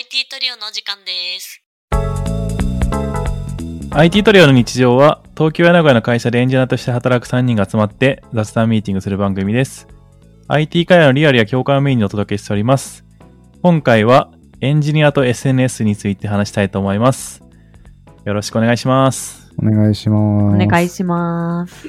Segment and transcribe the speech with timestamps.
[0.00, 1.62] IT トリオのお時間です。
[3.90, 9.86] IT トリオの日常は東京や名古屋の会社でエンジニアとして働く3人が集まって雑談ミーティングする番組です。
[10.48, 13.04] IT 会話のリアルや共感をメインにお届けしております。
[13.60, 14.32] 今回は
[14.62, 17.42] エンジニアと SNS について話したいと思います。
[18.24, 19.52] よろしくお願いします。
[19.58, 20.64] お願いします。
[20.64, 21.86] お願いします。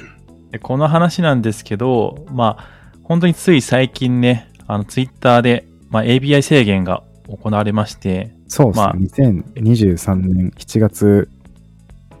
[0.50, 2.68] でこの話なんですけど、まあ、
[3.04, 8.84] 本当につい最近ね、あの、ツイッターで、まあ、ABI 制限が行われまして、そうですね。
[8.84, 11.28] まあ2023年7月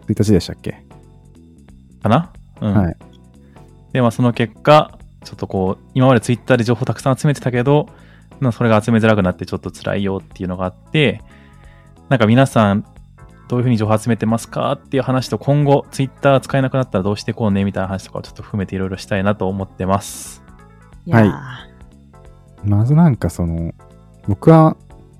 [0.06, 0.82] 1日でしたっけ、
[2.02, 2.32] かな？
[2.60, 2.74] うん。
[2.74, 2.96] はい。
[3.92, 7.88] で、まあ、その結果、ちょっとこう、今までツイッターで情報たくさん集めてたけど、
[8.40, 11.20] まあそれが集めづらくなってちょっと辛いよっていうのがあって、
[12.08, 12.84] なんか皆さん、
[13.48, 20.42] どういうふうに情報集めてますかっていう話と、今後、ツイッター使えなくなったらどうしてこうねみたいな話とかをちょっと含めていろいろしたいなと思ってます。
[21.04, 23.72] いやーまずなんかその、
[24.26, 24.76] 僕は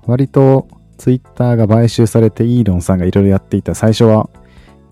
[0.06, 3.74] 割とツイッターが買収されてイーロンさんがいろいろやっていた。
[3.74, 4.28] 最初は、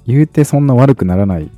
[0.06, 1.50] 言うてそんな悪くならない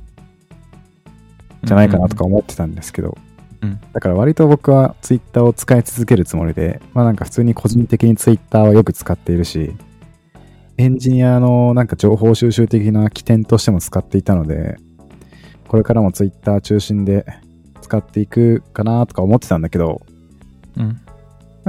[1.63, 3.17] じゃないかなとか思ってたんですけど、
[3.61, 3.79] うん。
[3.93, 9.73] だから割と僕はツイッターを使い続けるつもりで、まあなんか普通に個人的にツイッターはよく使っているし、
[10.77, 14.77] エンジニアのなんか情報収集的な起点としても使っていたので、
[15.67, 17.25] これからもツイッター中心で
[17.81, 20.01] 使っていくかなとか思ってたんだけど、
[20.77, 20.99] うん。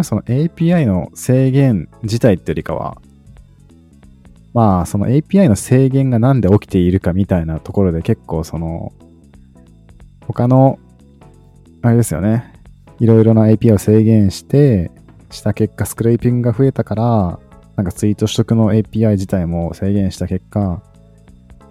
[0.03, 3.01] その API の制限自体ってよりかは、
[4.53, 8.93] まあその API の制限がなんで起きているかみたいなところで結構その、
[10.27, 10.79] 他の、
[11.83, 12.53] あれですよね、
[12.99, 14.91] いろいろな API を制限して、
[15.31, 17.39] した結果スクレーピングが増えたから、
[17.77, 20.83] なんかツイート取得の API 自体も制限した結果、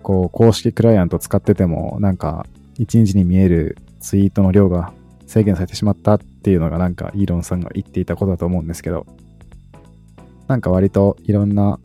[0.02, 2.46] こう公式クライアント使ってても、なんか
[2.78, 4.94] 1日に見えるツイートの量が
[5.26, 9.06] 制限されてしまったっていうのがなんかイーロンさんが言っていたことだと思うんですけど、
[10.48, 11.80] なんか割といろんな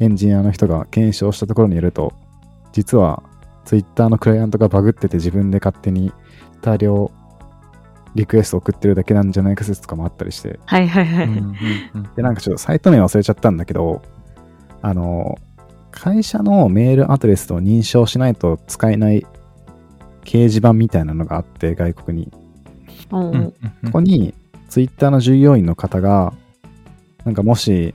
[0.00, 2.12] エンジニアの人が検証したところによると、
[2.72, 3.22] 実は
[3.64, 6.12] Twitter のクライアントがバグってて自分で勝手に
[6.60, 7.10] 大量
[8.14, 11.26] リクエスト送ってるだけなんじゃないか説とかもあったりして、はいはいはい。
[11.26, 11.56] うんうん
[11.94, 14.02] うんで、なんかちょっとサイト名忘れちゃったんだけど、
[14.82, 15.38] あの、
[15.90, 19.26] 会社のメールアドレスを認証しないと使えない
[20.24, 22.32] 掲示板みたいなのがあって、外国に。
[23.10, 23.52] うんうんうん
[23.86, 24.34] ここに、
[24.68, 26.32] ツイッターの従業員の方が、
[27.24, 27.94] なんかもし、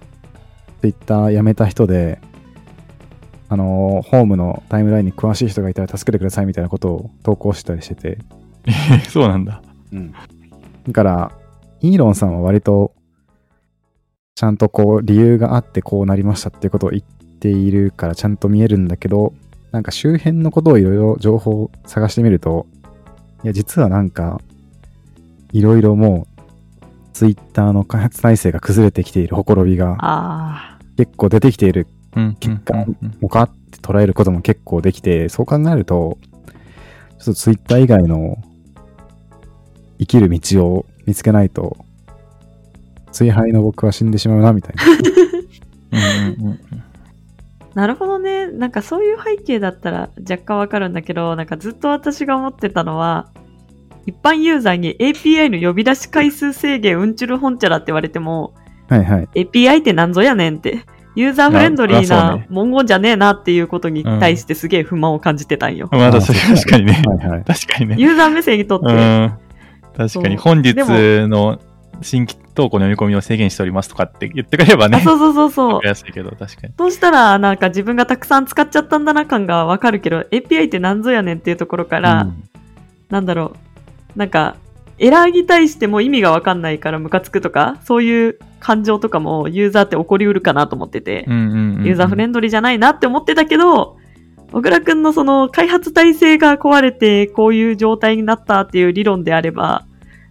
[0.81, 2.19] ツイッター辞めた人で、
[3.47, 8.17] あの、ホームのタイムラインに詳しい人がいたら助けてくださいみたいなことを投稿してたりしてて。
[9.09, 9.61] そうなんだ。
[10.87, 11.31] だから、
[11.81, 12.93] イーロンさんは割と、
[14.35, 17.03] ちゃんとこう、理由があってこうなりましたっていうことを言っ
[17.39, 19.33] ているからちゃんと見えるんだけど、
[19.71, 22.65] なんか周辺のことをいろいろ情報を探してみると、
[23.43, 24.41] いや、実はなんか、
[25.55, 26.43] いろいろもう、
[27.13, 36.17] ツイッターの開発体制が崩れてきているほころびがあ結構出てきているうん結果うんうんのかって捉えることも結構できて、そう考えると、
[37.19, 38.37] ちょっとツイッター以外の
[39.97, 41.77] 生きる道を見つけないと、
[43.13, 44.83] 追廃の僕は死んでしまうな、みたいな。
[46.35, 46.59] うんうんうんー。
[47.75, 48.47] なるほどね。
[48.47, 53.29] なんかそういう背景だったら若干わかるんだけど、なんかずっと私が思ってたのは、
[54.05, 58.53] 一般ユーザーに API の呼び出し回数制限うんちゅるほんちゃらって言われても、
[58.87, 59.27] はいはい。
[59.33, 60.85] API ってなんぞやねんって、
[61.15, 65.89] ユーザーフレンドリーな文言じゃねえなっていうことに対してすげえ不満を感じてたんよ。
[65.91, 67.01] まだそれあ確かにね。
[67.05, 67.43] はいはい。
[67.43, 67.95] 確かにね。
[67.97, 69.33] ユーザー目線にとって、うん。
[69.97, 71.59] 確かに、本日の
[72.01, 74.97] 新規投稿の読み込みを制限しておりますとかって言ってくれればね。
[74.97, 75.87] あそうそうそうそう。
[75.87, 76.73] やすいけど、確かに。
[76.77, 82.43] そうしたら、なんか自分がたくさん使っちゃったんだな感がわかるけど、API って何ぞやねんっていうところから、うん
[83.07, 83.57] なんだろう、
[84.15, 84.55] なんか、
[84.97, 93.97] エラーに対しても意味がわかんないからムカつくとか、そういう感情とかもユーザーって起こりうるかなと思ってて、うんうんうんうんユーザーフレンドリーじゃないなって思ってたけど、
[94.51, 99.85] 小倉くんのその開発体制が壊れてこういう状態になったっていう理論であれば、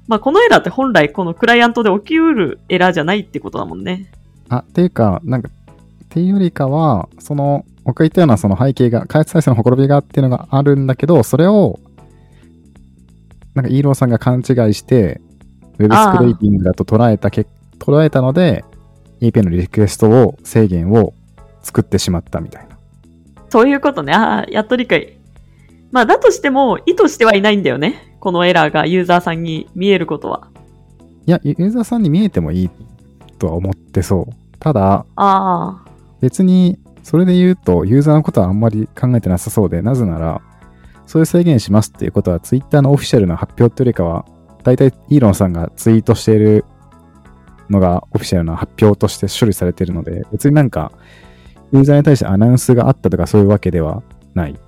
[0.08, 4.10] まあこのエラーって本来このクライアントで起きうるエラーじゃないってことだもんね。
[4.48, 11.78] あ、っていうか、なんか、っていうよりかは、その、僕が言ったようなその背景が、開発体制のほころびがっていうのがあるんだけど、それを、
[13.54, 15.20] なんかイーロンさんが勘違いして、
[15.78, 17.46] ウェブスクレーピングだと捉えたけ、
[17.78, 18.64] 捉えたので、
[19.20, 21.14] API のリクエストを、制限を
[21.62, 22.76] 作ってしまったみたいな。
[23.48, 24.12] そういうことね。
[24.12, 25.16] ああ、やっと理解。
[25.92, 28.16] まあだとしても意図してはいないんだよね。
[28.18, 30.48] このエラーがユーザーさんに見えることは。
[31.26, 32.70] いや、ユーザーさんに見えてもいい
[33.38, 34.34] とは思ってそう。
[34.58, 35.84] ただ、ああ。
[36.20, 40.40] 別に、それで言うと、ユーザーのことはあんまり考えてなさそうで、なぜなら、
[41.06, 44.24] そういう制限しますっていうことは、ツイッターのオフィシャルな発表っていうよりかは、
[44.62, 46.64] 大体イーロンさんがツイートしている
[47.68, 50.92] のがオフィシャルな発表として処理されてるので、別になんか、
[51.72, 54.02] ユーザーに対してアナウンスがあったとかそういうわけでは
[54.34, 54.58] ない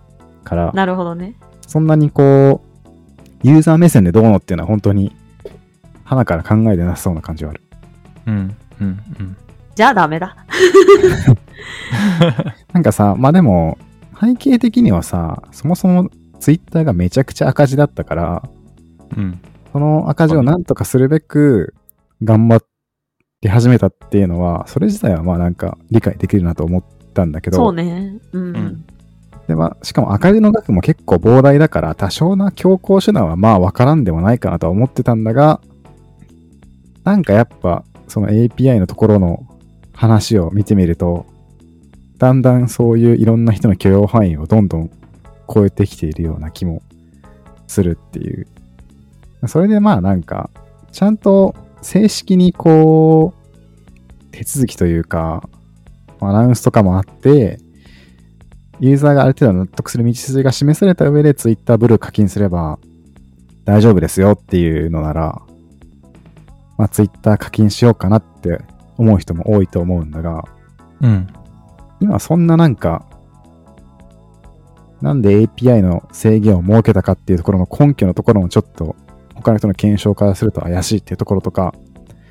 [0.44, 1.36] から、なるほどね。
[1.66, 5.14] そんなにこう、ユーザー目線でどうのっていうのは本当に、
[6.04, 7.62] 鼻から考えてなさそうな感じはある。
[8.26, 8.86] うん、うん、
[9.20, 9.36] うん。
[9.74, 10.36] じゃあダメだ。
[12.72, 13.78] なんかさ、まあでも、
[14.18, 16.10] 背景的にはさ、そもそも
[16.40, 18.42] ツイッターがめちゃくちゃ赤字だったから、
[19.16, 19.40] うん。
[19.72, 21.74] その赤字をなんとかするべく
[22.22, 22.66] 頑張っ
[23.40, 26.84] て始めたっていうのは、それ自体はまあなんか理解できるなと思っ
[27.14, 28.18] たんだけど、そうね。
[28.32, 28.56] うん。
[28.56, 28.84] うん
[29.46, 35.60] でまあ、しかも赤字の額も結構膨大だから、多少な強行手段はまあわからんでもないかなとは思ってたんだが、
[37.04, 39.46] なんかやっぱその API のところの
[39.92, 41.26] 話を見てみると、
[42.18, 44.90] だんだんそういういろんな人の許容範囲をどんどん
[45.52, 46.82] 超えてきているような気も
[47.66, 48.46] するっていう。
[49.46, 50.50] それでまあなんか、
[50.92, 55.48] ちゃんと正式にこう、手続きというか、
[56.20, 57.58] アナウンスとかもあって、
[58.80, 62.78] ユーザーがある程度納得する道筋が示された上で Twitter ブルー課金すれば
[63.64, 65.42] 大丈夫ですよっていうのなら、
[66.76, 68.60] まあ Twitter 課金しようかなって
[68.98, 70.44] 思う人も多いと思うんだが、
[71.00, 71.26] うん。
[72.00, 73.06] 今そんななんか、
[75.00, 78.96] なんで API の制限を設けたかっていうところの根拠のところもちょっと
[79.34, 81.74] 他の人の検証からすると怪しいっていうところとか、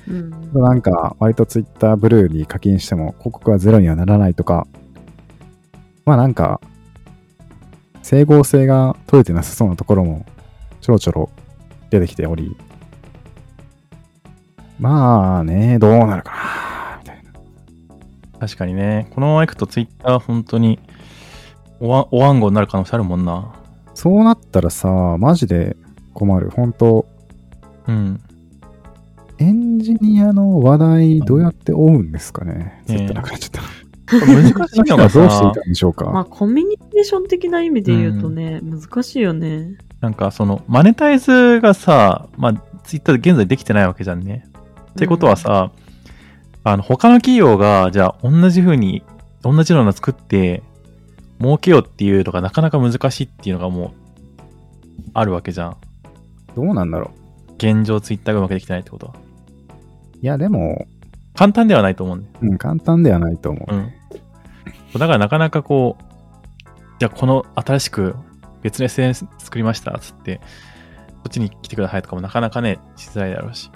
[0.08, 0.52] うん。
[0.52, 4.66] なんか割と Twitter ブルーに課金しても広告はゼロにはならないとか、
[6.04, 6.60] まあなんか、
[8.02, 10.24] 整合性が取れてなさそうなところも
[10.80, 11.30] ちょろちょろ
[11.90, 12.56] 出てきており、
[14.78, 17.32] まあね、どうなるかな、みたいな。
[18.38, 19.08] 確かにね。
[19.10, 20.78] このままいくとツイッター本当に
[21.80, 23.54] おわお暗号になる可能性あるもんな。
[23.94, 25.76] そうなったらさ、マジで
[26.14, 26.50] 困る。
[26.50, 27.06] 本当
[27.86, 28.20] うん。
[29.38, 32.54] エンジニアの話題どうやって追うんですかね。
[32.54, 33.86] ねえずっとなくなっちゃった。
[34.08, 36.06] 難しいのがどうしていさた、んでしょうか。
[36.06, 39.76] まあ、コミュニケーション的な意味で言うとね、難しいよね。
[40.00, 44.46] なんかそのマネタイズがさ、まあツイッターで現在できてないわけじゃんね。
[44.90, 45.72] ってことはさ、
[46.64, 49.02] あの他の企業がじゃあ同じ風に
[49.42, 50.62] 同じようなの作って
[51.40, 53.90] 儲けようっていうのがなかなか難しいっていうのがもう
[55.14, 55.76] あるわけじゃん。
[56.54, 57.10] どうなんだろ
[57.58, 59.14] 現状ツイッターがうまくできてないってことは。
[59.14, 60.18] う。
[60.22, 60.86] いや、でも、
[61.34, 62.34] 簡単ではないと思うんだよ。
[62.42, 63.74] うん、簡単ではないと思う。
[63.74, 63.92] うん。
[64.98, 66.04] だからなかなかこう、
[66.98, 68.16] じゃあこの新しく
[68.62, 70.42] 別の SNS 作りましたっつって、こ
[71.28, 73.70] っちに来てくださいとかもなかなかね、しづらいだろうし。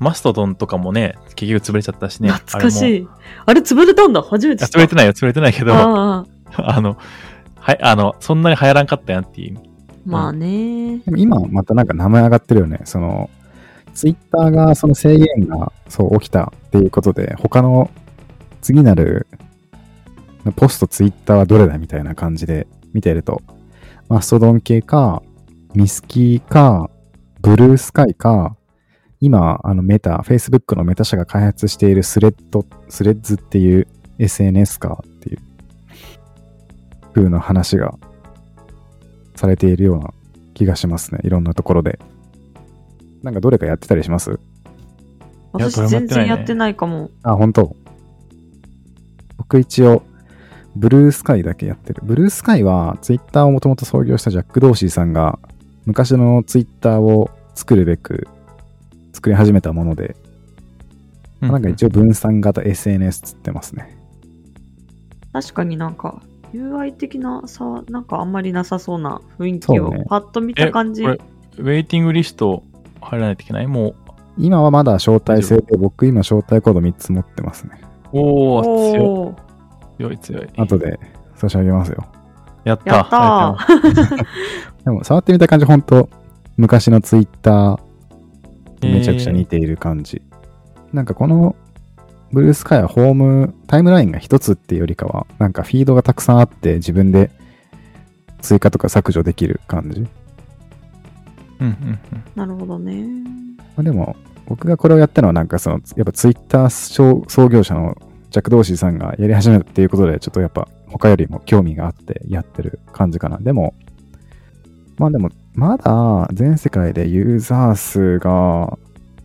[0.00, 2.30] マストドンとかもね、結局潰れちゃったしね。
[2.30, 3.06] 懐かしあれも。
[3.06, 3.08] い。
[3.46, 4.22] あれ潰れたんだ。
[4.22, 4.78] 初めて知った。
[4.78, 6.09] 潰れてないよ、潰れてないけど、ああ
[6.56, 6.96] あ、の、
[7.56, 9.58] はい、あの、そんなに流行らんかったやんっていう。
[10.06, 10.98] まあね。
[10.98, 12.80] でも今またなんか名前上がってるよね。
[12.84, 13.30] その、
[13.94, 17.90] ツイッターがその制限がそう起きたっていうことで、他の
[18.60, 19.26] 次なる
[20.56, 23.42] ポストツイッターはどれだみたいな感じで見てると、
[24.08, 25.22] マストドン系か、
[25.74, 26.90] ミスキーか、
[27.40, 28.56] ブルースカイか、
[29.20, 33.86] 今、あのメタ、Facebook のメタ社が開発しているスレッド、スレッズっていう
[34.18, 35.38] SNS かっていう
[37.14, 37.98] 風な話が
[39.36, 40.12] されているような
[40.54, 41.20] 気がしますね。
[41.24, 41.98] いろんなところで。
[43.22, 44.38] なんかどれかやってたりします？
[45.52, 47.10] 私全然やってないかも。
[47.22, 47.76] あ、本当？
[49.36, 50.02] 僕一応、
[50.76, 52.02] ブルースカイだけやってる。
[52.04, 55.38] ブルースカイは、ツイッターをもともと創業したジャック・ドーシーさんが、
[55.86, 58.28] 昔のツイッターを作るべく、
[59.12, 60.14] 作り始めたもので、
[61.40, 63.98] なんか一応分散型 SNS つってますね。
[65.32, 71.02] 確かになんか、UI 的な差はなんかあんまりなさそうな雰囲気をそうねパッと見た感じ。
[71.02, 71.18] これ、
[71.58, 72.62] ウェイティングリスト
[73.00, 73.66] 入らないといけない？
[73.66, 73.94] も
[74.38, 77.80] 今はまだ招待制で、僕今招待コード3つ持ってますね。
[78.12, 79.50] う、おー、強い、おー
[79.98, 80.48] 強い、強い。
[80.56, 80.98] 後で
[81.36, 82.06] 差し上げますよ。
[82.64, 82.94] やった。
[82.94, 84.24] やったー。
[84.84, 86.08] でも触ってみた感じ、ほんと、
[86.56, 87.76] 昔のツイッター
[88.80, 90.22] とめちゃくちゃ似ている感じ。
[90.92, 91.54] なんかこの、
[92.32, 97.30] ブルースカイはホーム、タイムラインが一つっていうよりかは、なんかフィードがたくさんあって自分で
[98.40, 100.00] 追加とか削除できる感じ。
[100.00, 100.06] うん
[101.60, 102.00] うんうん。
[102.34, 103.04] なるほどね。
[103.76, 107.96] まあ、でも、僕がこれをやったのはなんかその、やっぱツイッター創業者の
[108.30, 113.38] ジャック・ドーシーさんがやり始めたっていうことで、ちょっとやっぱ他よりも興味があってやってる感じかな。
[113.38, 113.74] でも、
[114.98, 118.78] まあでも、まだ全世界でユーザー数が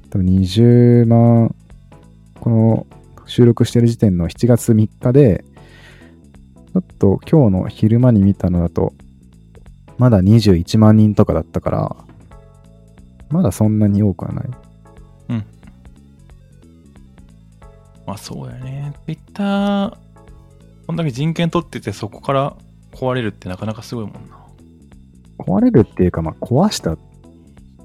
[0.10, 1.56] 多分20万、
[2.46, 2.88] この
[3.26, 5.44] 収録してる時点の7月3日で、
[6.74, 8.94] ちょっと今日の昼間に見たのだと、
[9.98, 11.96] まだ21万人とかだったから、
[13.30, 14.50] まだそんなに多くはない。
[18.06, 18.94] まあそうやね。
[19.06, 19.98] Twitter、
[20.86, 22.56] こんだけ人権取っててそこから
[22.92, 24.38] 壊れるってなかなかすごいもんな。
[25.40, 26.96] 壊れるっていうか、まあ壊した、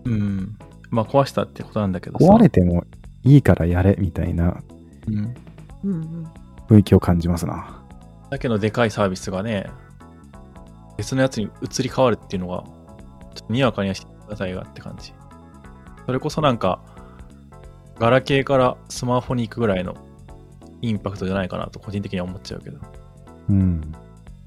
[0.04, 0.58] うん。
[0.90, 2.26] まあ壊したってことなんだけどさ。
[2.26, 2.84] 壊れても
[3.24, 4.62] いいからやれみたいな
[5.06, 5.34] うん。
[5.84, 6.28] うんうん。
[6.68, 7.82] 雰囲気を感じますな。
[8.30, 9.66] だけのでかいサービスがね、
[10.96, 12.62] 別のやつに移り変わるっていうのが、
[13.34, 15.12] ちょっとにわかにはしてくださいがって感じ。
[16.06, 16.80] それこそなんか、
[17.98, 19.94] ガラケーからスマホに行くぐらいの
[20.80, 22.78] インパクトじゃないかなと個人的には思っちゃうけど、
[23.48, 23.92] うん。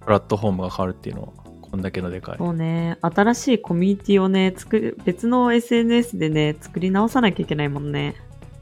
[0.02, 1.28] プラットフォームが変わるっていうのは、
[1.62, 2.38] こんだけのでかい。
[2.38, 8.16] そうね、新しいコミュニティをね、作る、別の SNS でね、作り直さなきゃいけないもんね。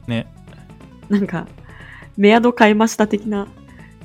[0.06, 0.26] ね。
[1.08, 1.46] なんか、
[2.16, 3.48] メアド買いました的な、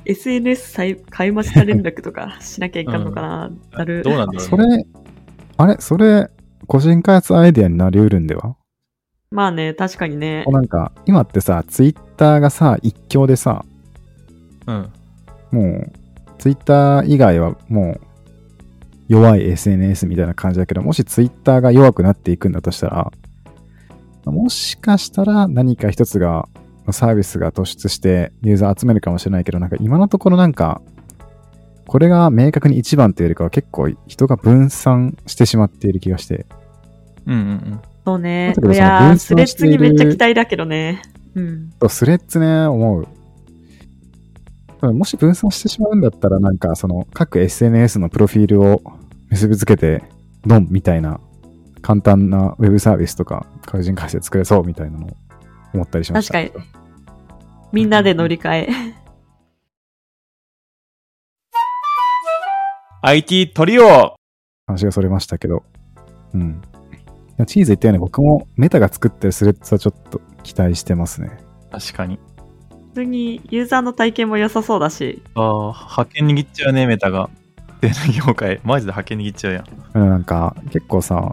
[0.04, 4.02] SNS さい買いました連絡とかしなきゃいかんのかな、 なる。
[4.02, 4.40] どうなんだろう、ね。
[4.40, 4.86] それ、
[5.58, 6.30] あれそれ、
[6.66, 8.56] 個人開発アイデアになりうるんでは？
[9.30, 10.44] まあね、確かにね。
[10.46, 13.64] なんか、今ってさ、ツイッターがさ、一強でさ、
[14.66, 14.92] うん。
[15.50, 15.92] もう、
[16.38, 18.00] ツイッター以外はもう、
[19.08, 23.12] 弱い SNS みたいな感じだけど、もしツイッターが弱くなっていくんだとしたら、
[24.30, 26.48] もしかしたら何か一つが、
[26.90, 30.80] サービスが突出してユーザー集めるかもしれないけど、なんか今のところなんか、
[31.86, 36.46] これが明確に一番というよりかは結構人が分散してしまっている気がして、
[37.26, 37.80] うんうんうん。
[38.04, 38.54] そうね。
[38.56, 41.02] いやスレッズにめっちゃ期待だけどね。
[41.34, 41.70] うん。
[41.88, 43.06] スレッズね、思う。
[44.92, 48.82] もし分散してしまうんだったら、なんかその各 SNS のプロフィールを
[49.30, 50.02] 結びつけて、
[50.46, 51.20] ドンみたいな
[51.82, 55.10] 簡単なウェブサービスとか、個人開発で作れそうみたいなのを
[55.74, 56.34] 思ったりしました？
[56.34, 56.64] 確かに。
[57.72, 58.68] みんなで乗り換え。
[63.02, 64.16] IT トリオ
[64.66, 65.62] 話がそれましたけど。
[66.34, 66.60] うん。
[67.46, 71.38] チーズ言ったように僕もメタが作ってるスレッズはちょっと期待してますね。
[71.70, 72.18] 確かに。
[72.88, 75.22] 普通にユーザーの体験も良さそうだし。
[75.34, 77.30] ああ、派遣握っちゃうね、メタが。
[77.80, 77.92] で、
[78.26, 78.60] 業界。
[78.64, 79.64] マジで派遣握っちゃうやん。
[79.94, 81.32] うんなんか結構さ、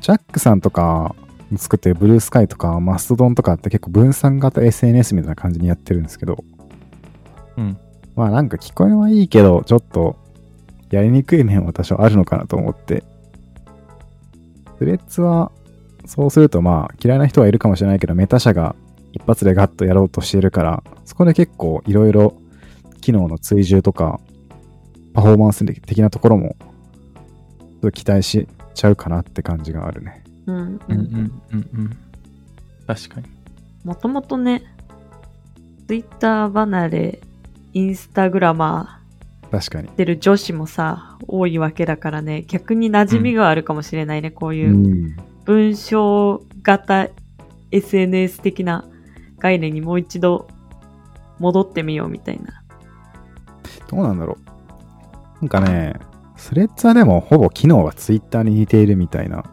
[0.00, 1.14] ジャックさんとか
[1.56, 6.44] 作ってるブルースカイとかマストドンとかって結構分散型 SNS みたいな感じにやってるんですけど、
[7.56, 7.78] うん。
[8.16, 10.16] まあなんか聞こえはいいけど、ちょっと
[10.90, 13.04] やりにくい面は多少あるのかなと思って。
[14.78, 15.52] スレッズは、
[16.06, 18.74] そうするとまあ嫌いな人はいるかもしれないけど、メタ社が
[19.12, 22.34] 一発でガッとやろうとしてるから、そこで結構いろいろ
[23.00, 24.20] 機能の追従とか、
[25.12, 30.24] パフォーマンス的なところも、ちょっと期待しちゃうかなって感じがあるね。
[30.46, 31.98] うん、うんうんうんうん。
[32.86, 33.26] 確かに。
[33.84, 34.62] もともとね、
[35.86, 37.20] ツイッター離れ、
[37.72, 39.00] インスタグラマ
[39.50, 39.88] 確かに。
[39.88, 47.08] ー出る女子もさ、多いわけだからね、逆に馴染みがあるかもしれないね、こういううん文章型
[47.72, 48.84] SNS 的な
[49.38, 50.46] 概念にもう一度
[51.40, 52.62] 戻ってみようみたいな。
[53.88, 54.38] どうなんだろ
[55.40, 55.44] う。
[55.44, 55.94] なんかね、
[56.42, 59.44] スレッズはでもほぼ機能がツイッターに似ているみたいな。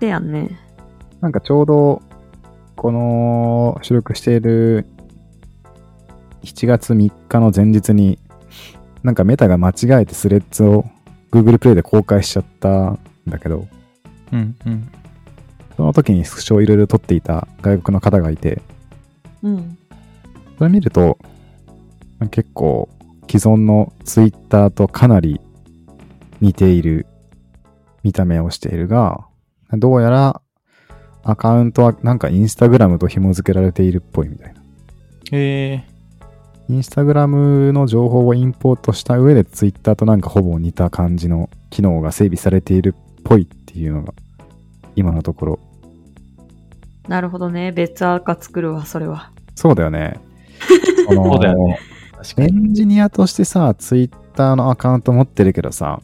[0.00, 0.58] でやんね。
[1.20, 2.02] なんかちょうど、
[2.74, 4.88] この収録している
[6.42, 8.18] 7月3日の前日に、
[9.04, 10.84] なんかメタが間違えてスレッズを
[11.30, 12.98] Google プレイで公開しちゃったん
[13.28, 13.68] だけど、
[14.32, 14.90] うんうん。
[15.76, 18.60] その時にスクショをいろいろ撮っていた外国の方がいて、
[19.44, 19.78] うん。
[20.58, 21.18] それ見ると、
[22.32, 22.88] 結構
[23.28, 25.40] 既存の Twitter とかなり
[26.40, 27.06] 似ている
[28.02, 29.26] 見た目をしているが、
[29.72, 30.40] どうやら
[31.22, 34.60] アカウントはなんかインスタグラムと紐付けられているっぽいみたいな。
[35.32, 35.84] へえ。
[36.68, 44.14] インスタグラムの情報をインポートした上で Twitter となんかほぼ似た感じの機能が整備されているっぽいっていうのが
[44.96, 45.58] 今のところ。
[47.08, 47.72] なるほどね。
[47.72, 49.32] 別アカ作るわ、それは。
[49.56, 50.20] そうだよね。
[51.08, 51.78] そのそうだよね。
[52.36, 52.70] エに。
[52.70, 56.00] ンジニアとしてさ、ツイッターのアカウント持ってるけどさ、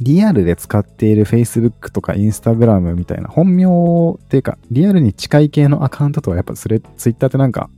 [0.00, 7.68] リアルで使っている Facebook とか Instagram みたいな本名っていうか、リアルに近い系のアカウントとはやっぱそれ、ツイッターってなんか、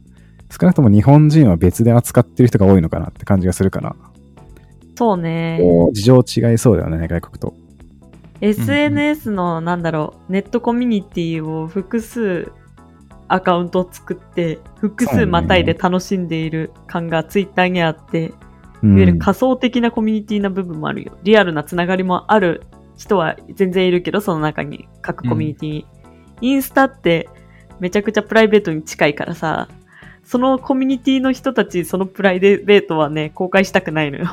[0.51, 3.97] 少なくとも日本人は別で扱ってる人が多いのかなって感じがするから、
[4.97, 5.59] そうね。
[5.93, 7.55] 事情違いそうだよね、外国と。
[8.43, 12.53] SNS の、なんだろう、ネットコミュニティを複数
[13.29, 18.35] アカウントを作って、複数またいで楽しんでいる感がツイッターにあって、う
[18.83, 21.19] いわゆるん、仮想的なコミュニティな部分もあるよ。
[21.23, 22.63] リアルなつながりもある
[22.97, 25.87] 人は全然いるけど、その中に、各コミュニティに。
[26.43, 27.29] インスタって
[27.81, 29.69] めちゃくちゃプライベートに近いからさ、
[30.25, 34.27] そのコミュニティの人たち、そのプライベートはね、公開したくないのよ。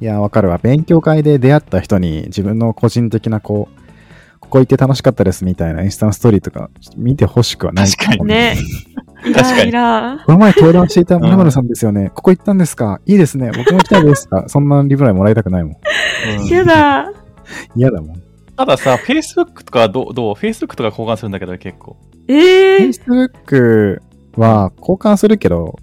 [0.00, 0.58] いや、わかるわ。
[0.58, 8.56] 勉強会で出会った人に自分の個人的なこう、ここ行って楽しかったですみたいなインスタのストーリーとか見てほしくはない確かにね。
[9.30, 10.20] い確からに。
[10.24, 12.10] この前登壇していたまるさんですよね。
[12.14, 13.00] ここ行ったんですか？
[13.06, 13.50] いいですね。
[13.56, 15.72] 僕も行きたいですか そんなリプライもらいたくないもん。
[16.40, 17.12] うんやだ。
[17.76, 18.22] 嫌だもん。
[18.56, 21.96] たださ、Facebook とかどうどう ?Facebook とか交換するんだけど結構。
[22.28, 24.00] ええ Facebook
[24.36, 25.76] は交換するけど、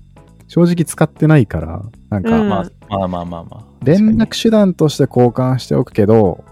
[0.47, 3.63] 正直使ってないから、なんか、うんまあ、まあまあまあまあ。
[3.83, 6.43] 連絡手段として交換しておくけど、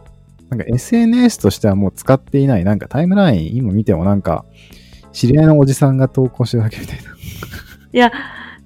[0.49, 2.63] なんか SNS としてはもう使っていない。
[2.63, 4.45] なんかタイムライン今見てもなんか、
[5.11, 7.03] 知り合いのおじさんが投稿してるだけみたいな。
[7.91, 8.11] いや、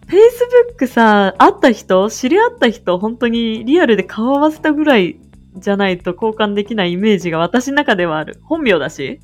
[0.07, 5.17] Facebook さ、会った人、知り合った人、本当にリアルで顔合わせたぐらい
[5.55, 8.39] じゃないと交換できないイメージが私の中ではある。
[8.43, 9.19] 本名だし。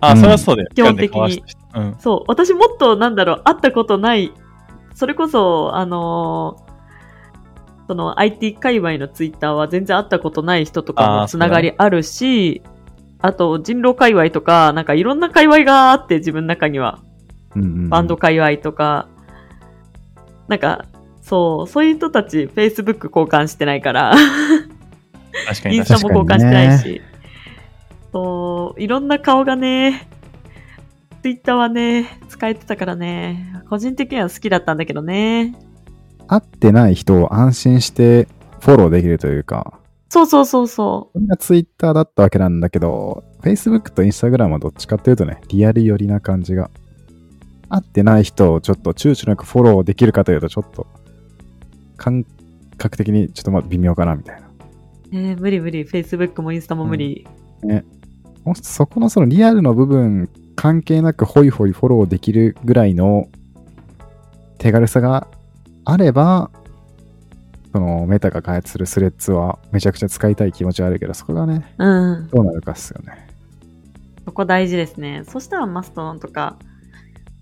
[0.00, 0.70] あ、それはそうだよ。
[0.74, 1.42] 基本的に
[1.74, 1.96] うん。
[1.98, 2.24] そう。
[2.26, 4.32] 私もっと、なんだろう、会ったことない、
[4.94, 6.70] それこそ、あのー
[7.90, 12.62] その IT 界隈のツイッターは全然会ったことない人とかもつながりあるし、
[13.22, 17.00] あと人狼界隈とか、なんかいろんな界隈があって自分の中には。
[17.56, 19.08] うんバンド界隈とか、
[20.48, 20.84] なんか、
[21.22, 24.14] そう、そういう人たち Facebook 交換してないから、
[25.48, 26.08] 確かにインスタ。
[26.08, 27.02] も交換してないし、
[28.12, 30.08] そう、いろんな顔がね、
[31.22, 35.54] Twitter はね、使えてたからね、個人的には好きだったんだけどね。
[36.26, 38.28] 会ってない人を安心して
[38.60, 46.70] フォローできるというか、そうそうそうそこれが Twitter だったわけなんだけど、Facebook と Instagram はどっちかっていうとね、リアル寄りな感じが。
[47.72, 50.88] 会ってない人をちょっと躊躇なくフォローできるかというと、ちょっと、
[51.96, 52.26] 感
[52.76, 54.48] 覚的にちょっとまあ微妙かなみたいな。
[54.48, 54.50] う。
[55.12, 57.26] えー無理無理、Facebook もインスタも無理。
[58.44, 63.28] もしそこのそのリアルの部分関係なくホイホイフォローできるぐらいの
[64.58, 65.28] 手軽さが
[65.84, 66.50] あれば、
[67.72, 72.28] そのメタが開発するスレッズはめちゃくちゃ使いたい気持ちはあるけど、そこがね、うん。
[72.28, 73.28] どうなるかっすよね。
[74.24, 75.22] そこ大事ですね。
[75.26, 76.56] そしたらマストドンとか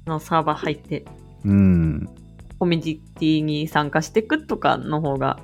[0.06, 1.04] のサーバー入って、
[1.44, 2.08] うん。
[2.58, 5.38] コミュニティに参加していくとかの方が、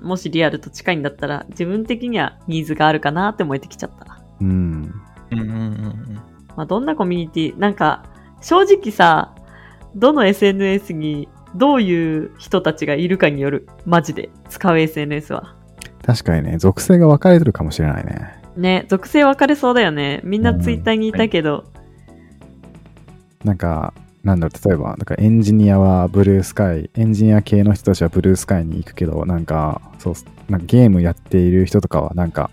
[0.00, 4.18] もしリアルと近いんだったら、自分的にはニーズがあるかなって思えてきちゃった。
[4.40, 4.94] うん。
[5.30, 6.14] うんうんうんうん。
[6.56, 8.04] まあ、どんなコミュニティ、なんか、
[8.40, 9.34] 正直さ、
[9.94, 13.68] どの SNS にどういう人たちがいるかによる。
[13.84, 14.30] マジで。
[14.48, 15.54] 使う SNS は。
[16.04, 18.42] 確かにね、属性が分かれてるかもしれないね。
[18.56, 20.20] ね、属性分かれそうだよね。
[20.24, 21.64] みんなツイッターにいたけど。
[23.44, 30.14] なんか、なんだろう、例えば、なんかエンジニアはブルースカイ、エンジニア系の人たちはブルースカイに行くけど、なんか、そう、
[30.48, 32.50] なんかゲームやっている人とかは、なんか、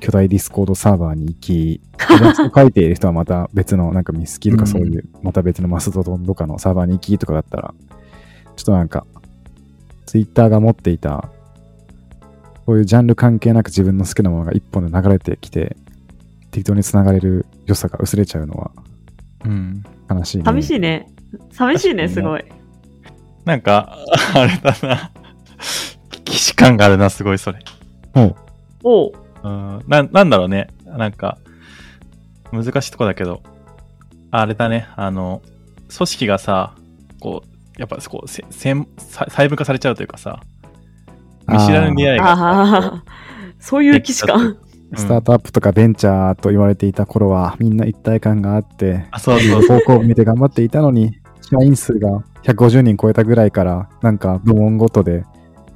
[0.00, 1.80] 巨大ディスコードサーバーに行き、イ
[2.20, 7.74] ラスト描いている人はまた別の、なんかミスキーとかそういう、また別のマストドンとかのサーバーに行きとかだったら、
[8.56, 9.06] ちょっとなんか、
[10.06, 11.28] ツイッターが持っていた、
[12.66, 15.76] そういうジャンル関係なく自分の好きなものが一本で流れてきて、
[16.50, 18.70] 適当に繋がれる良さが薄れちゃうのは
[19.44, 19.82] うん。
[20.10, 20.44] 悲しいね。
[20.44, 21.08] 寂しいね。
[21.52, 22.44] 寂しいね、すごい。
[23.44, 23.98] なんか、
[24.34, 25.10] あれだな。
[26.26, 27.58] 既視感があるな、すごいそれ。
[28.14, 28.36] おう
[28.82, 29.12] おう。
[29.42, 29.84] うん。
[29.86, 30.68] な、なんだろうね。
[30.86, 31.38] なんか、
[32.52, 33.42] 難しいとこだけど、
[34.30, 34.86] あれだね。
[34.96, 35.42] あの、
[35.94, 36.74] 組織がさ、
[37.20, 40.40] こう、やっぱこう、せ専細細分化されちゃうというかさ、
[41.48, 43.04] 見知らぬ出会いがさああ、
[43.58, 44.40] そういう既視感。
[44.40, 44.64] うん
[44.96, 49.78] スタートアップとかベンチャーと言われていた頃は、みんな一体感があって、あ、そうそうそう。
[49.80, 55.24] 方向を見て頑張っていたのに、社員数が150人超えたぐらいから、なんか部門ごとで、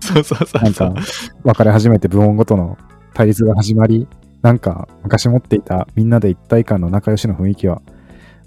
[0.00, 1.42] そうそうそうなんかそう。
[1.42, 2.78] 分かれ始めて部門ごとの
[3.14, 4.06] 対立が始まり、
[4.42, 7.82] なんか昔持っていたみんなで一体感の仲良しの雰囲気は、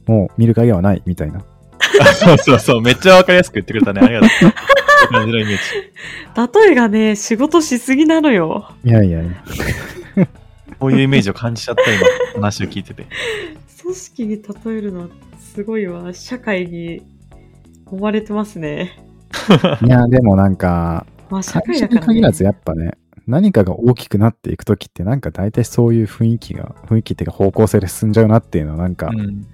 [0.07, 1.43] もう見る影はないみたいな。
[2.13, 2.81] そうそうそう。
[2.81, 4.01] めっちゃわかりやすく言ってくれたね。
[4.01, 4.53] ありがとう。
[5.11, 6.59] 感じのイメージ。
[6.63, 8.71] 例えがね、仕事しすぎなのよ。
[8.83, 9.31] いやいやいや。
[10.79, 12.03] こういうイメージを感じちゃった、今、
[12.35, 13.05] 話を聞いてて。
[13.81, 15.09] 組織に例えるの
[15.53, 16.13] すごいわ。
[16.13, 17.03] 社会に
[17.85, 18.97] 揉まれてますね。
[19.85, 22.07] いや、でもなんか、まあ社会だから、ね。
[22.07, 22.93] に限らずやっぱね、
[23.27, 29.45] 何かが大きくなっていくときって、なんか大体そういう雰囲気が、雰囲気っていうか方向性で進んじゃうなっていうのはなんか、うん。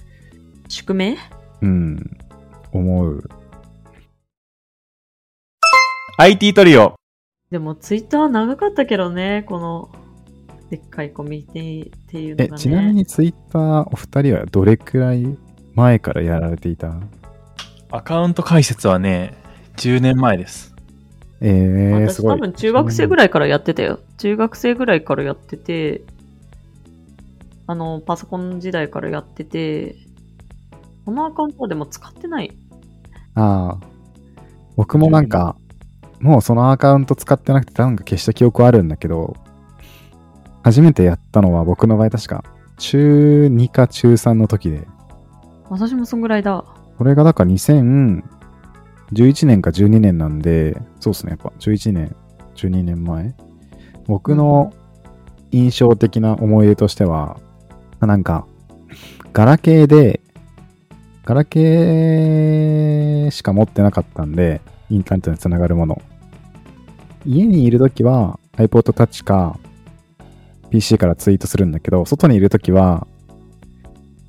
[0.70, 1.18] 宿命？
[1.62, 2.18] うん、
[2.72, 3.30] 思う。
[6.18, 6.96] IT トリオ。
[7.52, 9.90] でもツイッター長かったけどね、この
[10.70, 12.62] でっかいコミュニティっていうのえが、ね。
[12.62, 15.38] ちなみにツイッターお二人はどれくらい
[15.76, 16.94] 前からやられていた？
[17.92, 19.34] アカウント開設はね、
[19.78, 20.76] 10年前です。
[21.40, 22.32] えー、すごい。
[22.32, 24.00] 私多分中学生ぐらいからやってたよ。
[24.18, 26.02] 中学生ぐらいからやってて、
[27.68, 29.96] あの、パソコン時代からやってて、
[31.08, 32.52] このアカウントはでも使ってない？
[33.34, 33.88] ああ。
[34.76, 35.56] 僕もなんか、
[36.20, 39.38] もうそのアカウント使ってなくてなんか消した記憶はあるんだけど、
[40.64, 42.44] 初めてやったのは僕の場合確か
[42.76, 44.86] 中2か中3の時で、
[45.70, 46.66] 私もそんぐらいだ。
[46.98, 48.24] これがだから2011
[49.46, 52.14] 年か12年なんで、そうですね、やっぱ11年、
[52.56, 53.34] 12年前。
[54.08, 54.74] 僕の
[55.52, 57.40] 印象的な思い出としては、
[58.02, 58.46] なんか、
[59.32, 60.20] ガラケーで、
[61.28, 66.02] ガラケーしか持ってなかったんで、インターネットにつながるもの。
[67.26, 69.60] 家にいるときは iPod Touch か
[70.70, 73.08] PC からツイートするんだけど、外にいるときは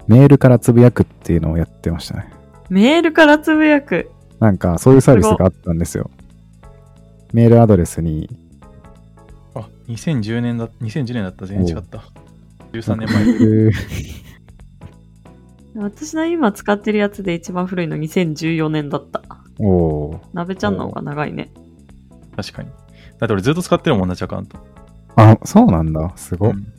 [0.08, 2.32] メールからつぶやくっていうのをやってましたね。
[2.68, 4.10] メールからつぶやく。
[4.40, 6.10] なんかそういうサービスがあったんですよ。
[7.32, 8.28] メールアドレスに、
[9.54, 11.46] あ、2010年だ、2010年だった。
[11.46, 12.02] 全然違った。
[12.72, 14.18] 13年前。
[15.74, 15.84] 前。
[15.84, 19.22] 私の今使ってるやつで一番古いの2014年だった。
[19.58, 21.50] おーなべちゃんの方が長いね。
[22.36, 22.70] 確かに。
[23.18, 24.58] だって俺ずっと使ってるもん、同じアカウント。
[25.16, 26.12] あ、そうなんだ。
[26.16, 26.52] すごっ。
[26.52, 26.78] うん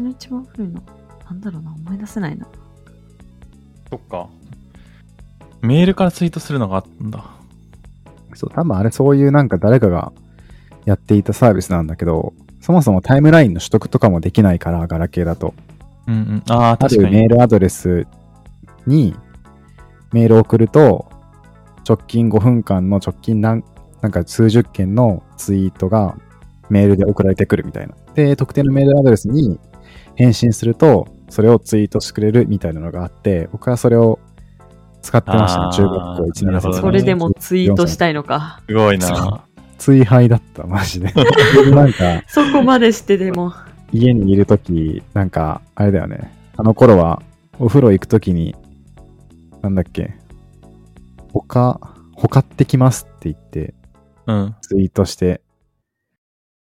[0.00, 0.82] 私の一番古いの。
[1.26, 2.46] なんだろうな、思い出せないな。
[3.90, 4.28] そっか。
[5.60, 7.24] メールからツイートするのがあったんだ。
[8.34, 10.12] そう、多分あれそういうなんか誰かが
[10.86, 15.54] やっていたサービスなんだけど、そもそもタイムラインの取得とかもできないから、ガラケーだと。
[16.10, 16.52] うんうん。
[16.52, 17.06] ああ、あ確かに。
[17.08, 18.06] るメールアドレス
[18.86, 19.14] に
[20.12, 21.10] メールを送ると、
[21.88, 23.64] 直近5分間の直近何、
[24.00, 26.16] なんか数十件のツイートが
[26.68, 27.94] メールで送られてくるみたいな。
[28.14, 29.58] で、特定のメールアドレスに
[30.14, 34.18] 返信すると、それをツイートしてくれるみたいなのがあって、僕はそれを
[35.02, 38.62] 使ってましたね、あー中学校1年生なるほどねそれでもツイートしたいのか。
[38.68, 39.44] すごいな。
[39.78, 41.10] 追廃だった、マジで。
[41.72, 43.52] なんか、そこまでしてでも。
[43.92, 46.32] 家にいるとき、なんか、あれだよね。
[46.56, 47.22] あの頃は、
[47.58, 48.54] お風呂行くときに、
[49.62, 50.14] なんだっけ、
[51.32, 51.80] 他、
[52.14, 53.74] 他ってきますって言って、
[54.26, 54.54] うん。
[54.60, 55.40] ツイートして、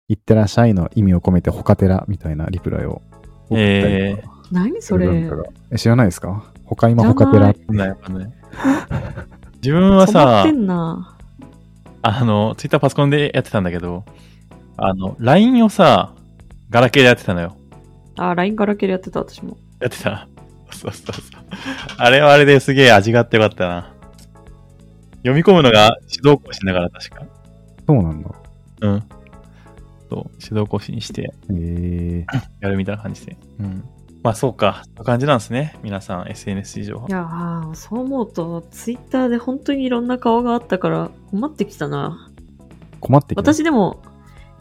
[0.09, 3.03] 行ってらっしゃいの意味を込めて、他寺みたいなリプライを
[3.51, 5.31] 送ったりえとか何それ？
[5.77, 6.51] 知らないですか？
[6.65, 8.33] 他今知らない他寺ー、ないわかんない。
[9.57, 10.47] 自分はさ。
[12.01, 14.05] あの、ツイッターパソコンでやってたんだけど、
[14.77, 16.15] あの、LINE をさ、
[16.71, 17.57] ガラケーでやってたのよ。
[18.17, 19.57] あ、LINE ガラケーでやってた、私も。
[19.81, 20.29] やってた？
[20.71, 21.43] そうそうそう。
[21.97, 23.95] あれはあれですげえ味があってよかったな。
[25.19, 27.27] 読み込むのが指導講師だから確か。
[27.87, 28.31] そうなんだ。
[28.83, 29.03] うん。
[30.11, 32.25] そう、指導講師にしてえー、
[32.61, 33.37] やるみたいな感じで。
[33.61, 33.85] うん。
[34.23, 34.83] まあそうか。
[34.85, 35.77] そういう感じなんですね。
[35.83, 42.31] 皆さん SNS 事情はいやー、そう思うと、ツイッターで本当にいろんな顔があったから困ってきたな。
[43.01, 43.41] 困ってきた。
[43.41, 44.03] 私でも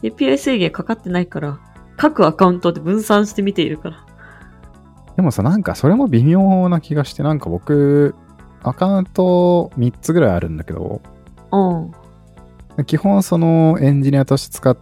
[0.02, 1.58] API 制限かかってないから、
[1.98, 4.06] 各アカウントで分散して見ているから。
[5.16, 8.14] でもさ、なんかそれも微妙な気がして、なんか僕、
[8.62, 11.02] アカウント3つぐらいあるんだけど、
[11.52, 12.84] うん。
[12.86, 14.76] 基本そのエンジニアとして使っ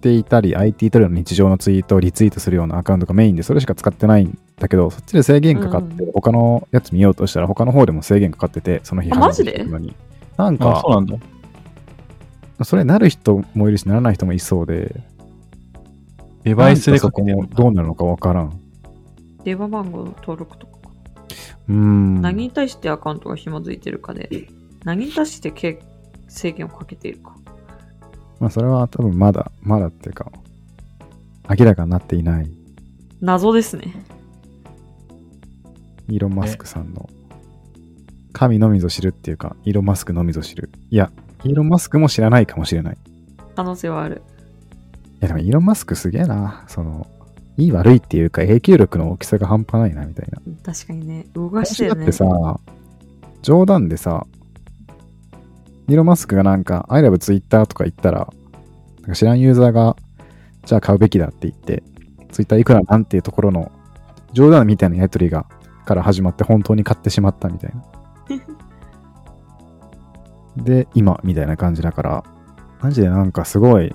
[0.00, 9.94] ていたり、IT トレの日常のツイートをリツイートするようなアカウントがメインで、それしか使ってないんだけど、そっちで制限かかってう、他のやつ見ようとしたら、他の方でも制限かかってて、その日あマジで始めてるのに。
[10.38, 11.16] なんあ、かそう、なんだ。
[12.64, 15.02] それなる人もいるし、ならない人もいそうで、
[16.46, 18.60] デバイスでこどうなるのかわからん。
[19.42, 20.78] 電話番号の登録とか。
[21.68, 22.22] うーん。
[22.22, 24.46] 何に対してアカウントが紐づいてるかで、
[24.84, 25.80] 何に対してけ
[26.28, 27.34] 制限をかけているか。
[28.38, 30.30] まあそれは多分まだ、まだっていうか、
[31.50, 32.48] 明らかになっていない
[33.20, 33.92] 謎ですね。
[36.08, 37.10] イーロン・マスクさんの
[38.32, 40.70] 神のみぞ知るっていうか、イーロン・マスクのみぞ知る。
[40.90, 41.10] いや、
[41.42, 42.94] イーロン・マスクも知らないかもしれない。
[42.94, 42.96] い
[43.56, 44.22] 可能性はある。
[45.20, 46.64] や、でもイーロン・マスクすげえな。
[46.68, 47.06] その、
[47.56, 50.40] いい悪いっていうか影響力の大きさが半端ないな、みたいな。
[50.62, 52.12] 確かにね、動かしてるねだって。
[52.12, 52.60] さ、
[53.42, 54.26] 冗談でさ、
[55.88, 58.28] イーロン・マスクがなんか、I love Twitter とか言ったら、
[59.00, 59.96] なんか知らんユーザーが、
[60.64, 61.82] じゃあ買うべきだって言って、
[62.32, 63.70] Twitter いくらなんていうところの、
[64.32, 65.46] 冗談みたいなやりとりが、
[65.84, 67.84] から始まって本当に買ってしまったみたいな。
[70.64, 72.24] で、今、みたいな感じだから、
[72.82, 73.94] マジでなんかすごい、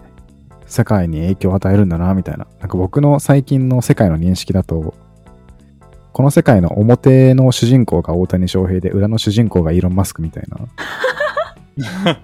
[0.72, 2.48] 世界に影響を与えるんだな、みたいな。
[2.60, 4.94] なんか僕の最近の世界の認識だと、
[6.14, 10.58] この世界の表の主人公が大谷翔平で、裏の主人公がイーロン・マスクみたいな、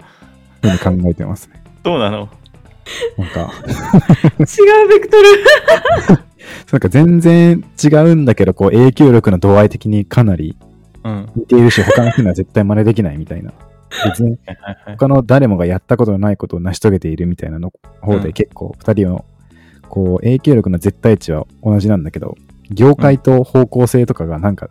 [0.62, 1.62] ふうに考えてますね。
[1.84, 2.28] そうなの？
[3.18, 3.52] なんか、
[4.38, 4.42] 違
[4.86, 5.24] うベクトル。
[6.72, 10.56] なんか全然違うんだけど、こう影響力の度合い的にかなり
[11.04, 11.28] うん。
[11.36, 13.52] 似ているし、他の人には絶対真似できないみたいな。
[14.04, 14.38] 別に。
[14.86, 19.24] 他の誰もがやったことのないことを成し遂げているみたいなの方うんで結構二人の
[19.88, 22.36] こう影響力の絶対値は同じなんだけど、
[22.70, 24.68] 業界と方向性とかがなんか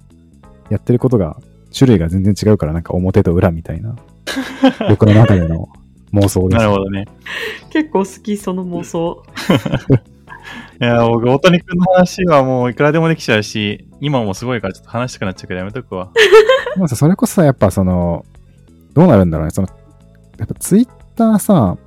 [0.70, 1.38] やってることが
[1.78, 3.96] 種類が全然違うからなんか表と裏みたいな
[4.90, 5.70] 僕の中での
[6.14, 6.60] 妄想です。
[6.60, 7.06] なるほどね。
[7.70, 9.24] 結構好き、その妄想。
[10.80, 16.10] いや、僕、大谷君の話はもういくらでもできちゃうし、今もすごいからちょっと話したくなっちゃうけどやめとくわ。
[16.76, 18.26] でもさ、それこそさ、やっぱその、
[18.98, 19.52] どうなるんだろうね。
[19.52, 19.68] その、
[20.40, 21.78] やっぱツイッターさ、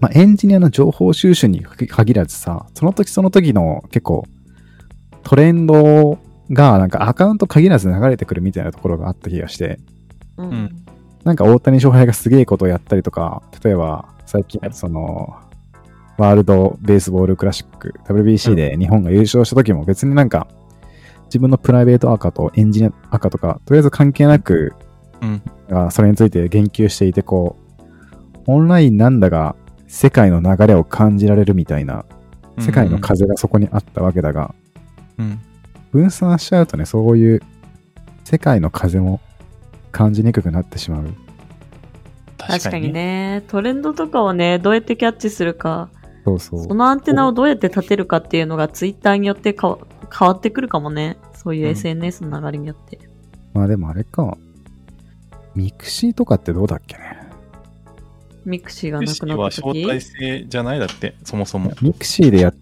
[0.00, 4.24] まあ、エンジニアの情報収集に限らずさ、その時その時の結構
[5.22, 6.18] トレンド
[6.50, 9.78] がなんかアカウント限らず流れてくるみたいなところがあった気がして、
[10.38, 10.48] うん。
[10.48, 10.70] ん
[11.24, 15.36] なんか大谷翔平がすげえことをやったりとか、例えば最近その、
[16.16, 20.46] ワールドベースボールクラシック、WBC で日本が優勝した時も別になんか
[21.26, 24.83] 自分のプライベート赤とエンジニア赤とか、とりあえず関係なく、うん。
[25.68, 27.82] がそれについて言及していて、こう、
[28.46, 29.56] オンラインなんだが
[29.86, 32.04] 世界の流れを感じられるみたいな、
[32.58, 34.54] 世界の風がそこにあったわけだが、
[35.18, 35.40] うん。
[35.92, 37.42] 分散しちゃうとね、そういう
[38.24, 39.20] 世界の風も
[39.92, 41.04] 感じにくくなってしまう。
[42.36, 42.92] 確かに。
[42.92, 45.88] ね、トレンドとかをね、どうやってキャッチするか、
[46.24, 46.64] そうそう。
[46.64, 51.18] そのアンテナをどうやって立てるかっていうのがツイッターによって変わってくるかもね。
[51.34, 52.98] そういううん SNS の流れによって。
[53.52, 54.36] まあでもあれか。
[55.54, 57.18] ミクシーとかってどうだっけね？
[58.44, 61.72] ミクシーがミなくなクシーは招った時待制じゃないだって、そもそも。
[61.80, 62.52] ミクシーでや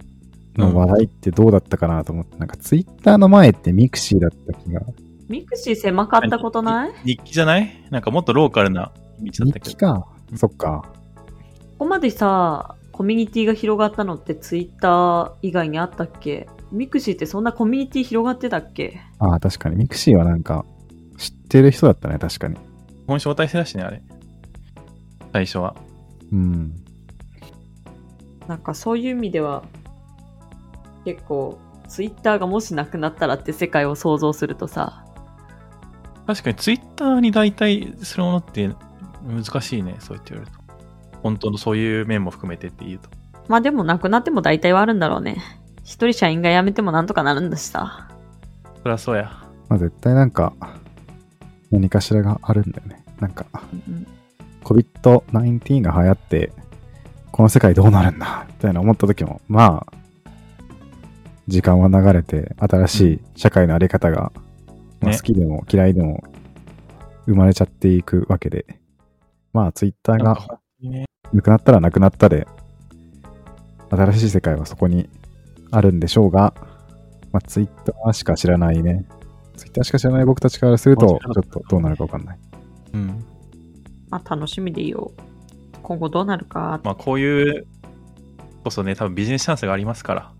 [0.56, 4.82] の話題ってどうだったかなと思って、なんかツイッターの前ってミクシーだった気が。
[5.28, 6.90] ミクシー狭かったことない？
[6.90, 7.84] こ日記じゃない？
[7.90, 9.64] なんかもっとローカルな道だったけど。
[9.64, 10.06] 日記か。
[10.36, 10.84] そっか。
[11.78, 16.46] こまでさ、コミュニティが広がったのってツイッター以外にあったっけ？
[16.70, 19.00] ミクシーってそんなコミュニティ広がってたっけ？
[19.18, 19.76] ああ、確かに。
[19.76, 20.64] ミクシーはなんか、
[21.16, 22.56] 知ってる人だったね、確かに。
[23.06, 24.02] 本招待制だしね、あれ。
[25.32, 25.74] 最初は。
[26.32, 26.72] うん。
[28.46, 29.62] なんかそういう意味では、
[31.04, 35.04] 結構、ツイッターがもしなくなったらって世界を想像するとさ、
[36.26, 38.70] 確かにツイッターに代替するものって
[39.26, 40.62] 難しいね、そう言って言われると。
[41.22, 43.10] 本当のそういう面も含めてって言うと。
[43.48, 45.36] まあでもなくなっても大体はあるんだろうね。
[45.84, 48.08] 一人社員が辞めてもなんとかなるんだしさ。
[48.82, 49.30] そりゃそうや。
[49.68, 50.54] まあ絶対なんか、
[51.72, 53.02] 何かしらがあるんだよね。
[53.18, 54.06] なんか、うん、
[54.62, 56.52] COVID-19 が流行って、
[57.32, 59.92] この世界どうなるんだみたいな思った時も、まあ、
[61.48, 64.32] 時間は流れて、新しい社会のあり方が、
[65.00, 65.16] まあ、ね。
[65.16, 66.22] 好きでも嫌いでも
[67.26, 68.66] 生まれちゃっていくわけで、
[69.52, 70.60] まあ、ツイッターが
[71.32, 72.46] なくなったらなくなったで、
[73.90, 75.08] 新しい世界はそこに
[75.70, 76.54] あるんでしょうが、
[77.32, 79.06] まあ、ツイッターしか知らないね。
[79.56, 82.38] ツイッターしか知らない僕たちからすると、ちょっとどうなるかわかんない。
[82.94, 83.24] うん。
[84.10, 85.12] まあ楽しみでいいよ。
[85.82, 86.80] 今後どうなるか。
[86.84, 87.66] まあこういう、
[88.64, 90.32] こそね、多分ビジネスチャンスがありますから、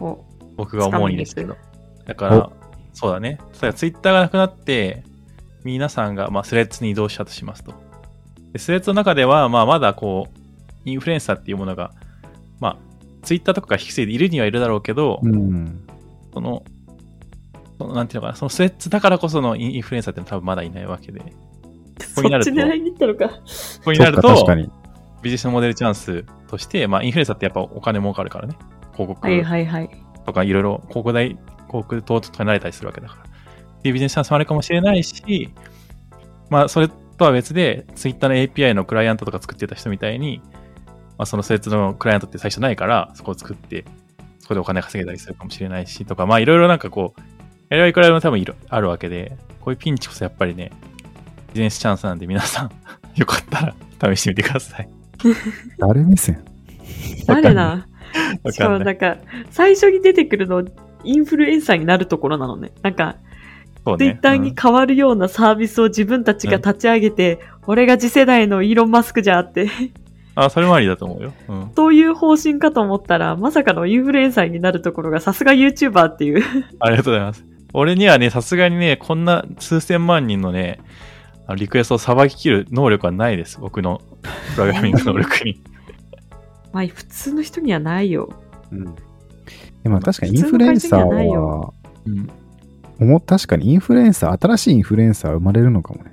[0.00, 0.24] を
[0.56, 1.56] 僕が思うんですけど掴。
[2.06, 2.50] だから、
[2.92, 3.38] そうだね。
[3.60, 5.04] 例えばツイッターがなくなって、
[5.64, 7.72] 皆さんが、まあ、スレッズに移動したとしますと。
[8.52, 10.38] でスレッズの中では、まあ、まだこう、
[10.84, 11.92] インフルエンサーっていうものが、
[12.60, 12.76] まあ、
[13.22, 15.86] ツイッターとかが引き継いでいるにはいるだろうけど、うん。
[16.34, 16.64] その、
[17.84, 23.28] そのなんていうのかな、そのスレッズだからこそのインフルエンサーって多分まだいないわけで、ここそになるとっち狙いに行ったのか。
[23.28, 23.34] こ
[23.84, 24.70] こになると、に。
[25.22, 28.56] ビジネスモデルチャンスとして、まあ、インフルエンサーってやっぱお金儲かるからね。
[28.92, 29.90] 広告はいはいはい。
[30.24, 33.22] とかいろいろ広告代、広告等とかになれたりするわけだから。
[33.22, 35.50] っていうビジネスチャンスもあるかもしれないし、
[36.48, 40.40] まあ、それとは別で、ツイッターの API のクライアントとか作ってた人みたいに、
[41.18, 43.84] まあ、そのスレッズのクライアントって最初ないから、そこを作って、
[44.40, 47.33] そこでお金稼げたりするかもしれないし、とか、まあ、いろいろなんかこう、
[47.70, 50.70] やりはいくらでも多分いろあるわけで、こういうピンチこそやっぱりね、
[51.48, 52.70] ビジネスチャンスなんで皆さん、
[53.16, 54.88] よかったら試してみてください。
[55.78, 56.44] 誰目線？
[57.26, 57.86] 誰な
[58.50, 58.68] しか。
[58.68, 59.16] もなんか、
[59.50, 60.64] 最初に出てくるの、
[61.04, 62.72] インフルエンサーになるところなのね。
[62.82, 63.16] なんか、
[63.86, 69.68] ねツイッターに変わるようなサービスを自分たちが立ち上げて、俺が次世代のイーロン・マスクじゃって、
[70.36, 71.32] あ、それもありだと思うよ。
[71.48, 71.72] うん。
[71.76, 76.42] そういう方針かと思ったら、まさかのインフルエンサーになるところがさすが YouTuber っていう。
[76.80, 77.53] ありがとうございます。
[77.74, 80.78] 俺にはね、さすがにね、こんな数千万人のね、
[81.46, 83.58] あのリクエストをさばききる能力はないです。
[83.60, 84.00] 僕の
[84.54, 85.60] プログラミング能力に。
[86.72, 88.30] まあ、普通の人にはないよ。
[88.70, 88.94] うん。
[89.82, 91.72] でも確かにインフルエンサーは
[92.06, 92.30] うん。
[93.00, 96.12] 思確かにインフルエンサー、新しいインフルエンサー生まれるのかもね。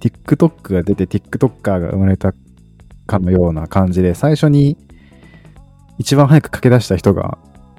[0.00, 2.34] TikTok が出て TikToker が生まれた
[3.06, 4.76] かのような感じで、最初に
[5.98, 7.38] 一番早く駆け出した人が、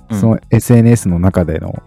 [0.09, 1.83] うんその SNS の中での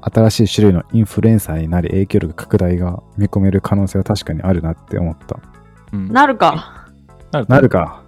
[0.00, 5.38] 新しい種類のインフルエンサーになり影響力拡大が見込める可能性は確かにあるなって思った。
[5.92, 6.88] うん、なるか。
[7.32, 8.02] なるなるか。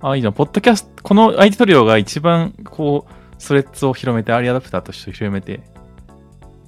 [0.00, 0.32] あ、いいじゃん。
[0.32, 5.60] ポッドキャスト、この IT トリオが一番、こう、スレッズを広めて、アーリーアダプターとして広めて、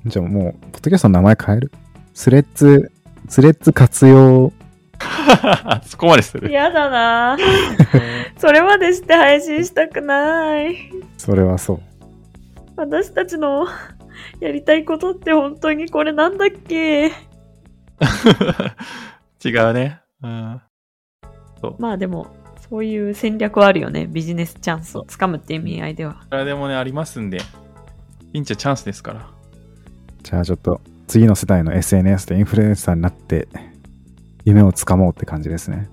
[0.07, 1.73] じゃあもう、ポッドキャストの名前変える？
[2.15, 2.93] スレッズ、
[3.29, 4.53] スレッズ活用？
[5.85, 6.49] そこまでする。
[6.49, 7.37] 嫌だな
[8.39, 10.77] それまでして配信したくない。
[11.17, 11.81] それはそう。
[12.77, 13.67] 私たちの
[14.41, 17.07] やりたいことって本当にこれなんだっけ？
[19.45, 20.01] 違うね。
[20.23, 20.61] うん。
[21.79, 22.27] まあでも、
[22.69, 24.07] そういう戦略はあるよね。
[24.07, 26.17] ビジネスチャンスをつかむって意味合いでは。
[26.31, 27.41] それでもね、ありますんで。
[28.33, 29.27] ピンチはチャンスですから。
[30.23, 33.47] じゃあちょっと次の世代の SNS でインフルエンサーになって
[34.45, 35.89] 夢をつかもうって感じですね。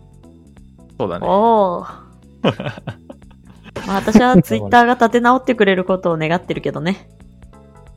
[0.98, 1.28] そうだね。
[1.28, 1.82] おお。
[3.86, 7.08] まあ私はツイッターが立て直ってくれることを願ってるけどね。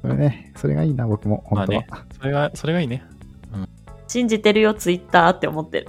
[0.05, 1.85] それね、それがいいな、僕も、本当は。
[1.89, 3.03] まそれが、それがいいね。
[4.07, 5.89] 信じてるよ、ツイッターって思ってる。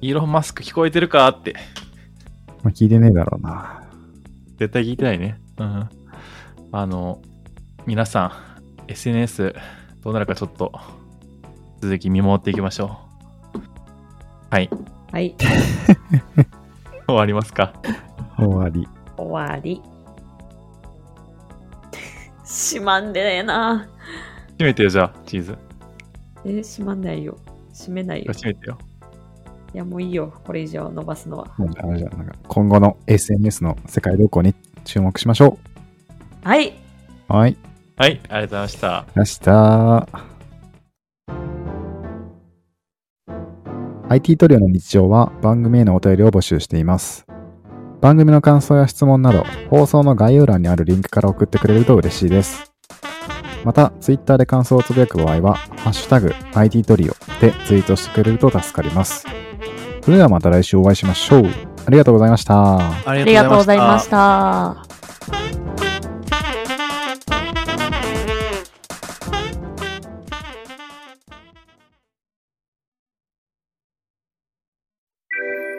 [0.00, 1.54] イーロン・マスク聞こえてるかって。
[2.62, 3.82] まあ、聞いてねえだろうな。
[4.56, 5.38] 絶対聞いてないね。
[5.58, 5.88] うん。
[6.72, 7.20] あの、
[7.84, 8.32] 皆さ
[8.88, 9.54] ん、SNS
[10.02, 10.72] どうなるかちょっと、
[11.82, 12.98] 続き見守っていきましょ
[13.54, 13.60] う。
[14.48, 14.70] はい。
[15.12, 15.36] はい。
[17.06, 17.74] 終わりますか。
[18.38, 18.88] 終わり。
[19.18, 19.82] 終わり。
[22.52, 23.88] しまんでねえな。
[24.52, 25.56] 閉めてよ、じゃあ、チーズ。
[26.44, 27.38] えー、しまんないよ。
[27.72, 28.32] 閉めないよ。
[28.32, 28.78] 閉めてよ。
[29.74, 30.32] いや、もういいよ。
[30.44, 31.46] これ以上伸ばすのは。
[31.56, 35.58] もうあれじゃんなんか今後の SNS の世界動向に注目しましょ
[36.42, 36.74] はい。
[37.30, 37.32] う。
[37.32, 37.56] はい。
[37.96, 39.06] はい、ありがとうございました。
[39.14, 40.08] ました。
[44.10, 47.24] IT トリオの日常は番組へのお便りを募集しています。
[48.02, 52.72] 番組の感想や質問など、放送の概要欄にあるリンクから送ってくれると嬉しいです。
[53.62, 59.24] また、Twitter で感想をつぶやく場合は、ハッシュタグ IT トリオでツイートしてくれると助かります。
[60.02, 61.46] それではまた来週お会いしましょう。
[61.86, 62.78] ありがとうございました。
[62.80, 64.08] あありがとうございまし。
[64.08, 64.82] た。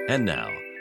[0.09, 0.62] And now,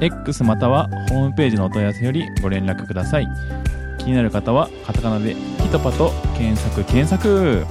[0.00, 3.28] X またはホームページのお問い合わせよりご連絡ください。
[3.98, 7.64] 気になる方はカタカナでキトパと検索検索